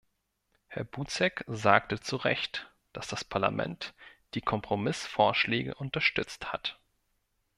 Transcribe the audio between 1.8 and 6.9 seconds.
zu Recht, dass das Parlament die Kompromissvorschläge unterstützt hat.